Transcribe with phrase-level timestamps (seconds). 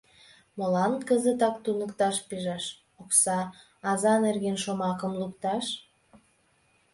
[0.57, 2.65] Молан кызытак туныкташ пижаш,
[3.01, 3.39] окса,
[3.89, 5.65] аза нерген шомакым лукташ?